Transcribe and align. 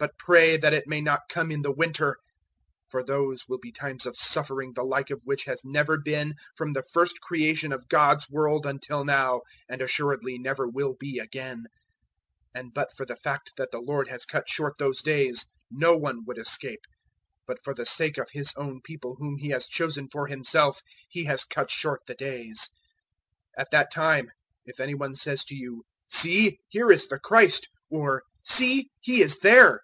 013:018 0.00 0.06
"But 0.06 0.18
pray 0.20 0.56
that 0.56 0.72
it 0.72 0.86
may 0.86 1.00
not 1.00 1.22
come 1.28 1.50
in 1.50 1.62
the 1.62 1.72
winter. 1.72 2.18
013:019 2.90 2.90
For 2.92 3.02
those 3.02 3.48
will 3.48 3.58
be 3.58 3.72
times 3.72 4.06
of 4.06 4.16
suffering 4.16 4.72
the 4.74 4.84
like 4.84 5.10
of 5.10 5.22
which 5.24 5.44
has 5.46 5.64
never 5.64 5.98
been 5.98 6.36
from 6.54 6.72
the 6.72 6.84
first 6.84 7.20
creation 7.20 7.72
of 7.72 7.88
God's 7.88 8.30
world 8.30 8.64
until 8.64 9.04
now, 9.04 9.40
and 9.68 9.82
assuredly 9.82 10.38
never 10.38 10.68
will 10.68 10.94
be 10.94 11.18
again; 11.18 11.64
013:020 12.54 12.60
and 12.60 12.74
but 12.74 12.92
for 12.96 13.04
the 13.06 13.16
fact 13.16 13.50
that 13.56 13.72
the 13.72 13.80
Lord 13.80 14.06
has 14.06 14.24
cut 14.24 14.48
short 14.48 14.78
those 14.78 15.02
days, 15.02 15.46
no 15.68 15.96
one 15.96 16.24
would 16.26 16.38
escape; 16.38 16.84
but 17.44 17.60
for 17.60 17.74
the 17.74 17.84
sake 17.84 18.18
of 18.18 18.30
His 18.30 18.54
own 18.54 18.80
People 18.80 19.16
whom 19.16 19.38
He 19.38 19.48
has 19.48 19.66
chosen 19.66 20.08
for 20.08 20.28
Himself 20.28 20.80
He 21.08 21.24
has 21.24 21.42
cut 21.42 21.72
short 21.72 22.02
the 22.06 22.14
days. 22.14 22.68
013:021 23.58 23.62
"At 23.62 23.70
that 23.72 23.92
time 23.92 24.30
if 24.64 24.78
any 24.78 24.94
one 24.94 25.16
says 25.16 25.44
to 25.46 25.56
you, 25.56 25.82
'See, 26.06 26.60
here 26.68 26.92
is 26.92 27.08
the 27.08 27.18
Christ!' 27.18 27.66
or 27.90 28.22
'See, 28.44 28.92
He 29.00 29.22
is 29.22 29.40
there!' 29.40 29.80